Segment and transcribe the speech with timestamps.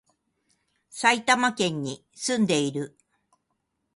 [0.89, 2.97] 埼玉県に、住んでいる